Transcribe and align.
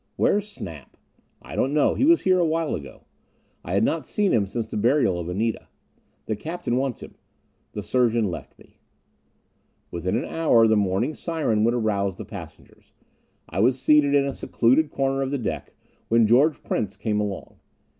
"Where's 0.15 0.47
Snap?" 0.47 0.97
"I 1.43 1.55
don't 1.55 1.75
know. 1.75 1.93
He 1.93 2.05
was 2.05 2.21
here 2.21 2.39
a 2.39 2.43
while 2.43 2.73
ago." 2.73 3.03
I 3.63 3.73
had 3.73 3.83
not 3.83 4.03
seen 4.03 4.31
him 4.31 4.47
since 4.47 4.65
the 4.65 4.75
burial 4.75 5.19
of 5.19 5.29
Anita. 5.29 5.67
"The 6.25 6.35
captain 6.35 6.75
wants 6.75 7.03
him." 7.03 7.13
The 7.73 7.83
surgeon 7.83 8.31
left 8.31 8.57
me. 8.57 8.79
Within 9.91 10.15
an 10.17 10.25
hour 10.25 10.67
the 10.67 10.75
morning 10.75 11.13
siren 11.13 11.63
would 11.65 11.75
arouse 11.75 12.17
the 12.17 12.25
passengers. 12.25 12.93
I 13.47 13.59
was 13.59 13.79
seated 13.79 14.15
in 14.15 14.25
a 14.25 14.33
secluded 14.33 14.89
corner 14.89 15.21
of 15.21 15.29
the 15.29 15.37
deck, 15.37 15.71
when 16.07 16.25
George 16.25 16.63
Prince 16.63 16.97
came 16.97 17.19
along. 17.19 17.59